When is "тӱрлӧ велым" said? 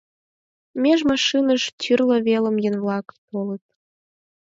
1.79-2.55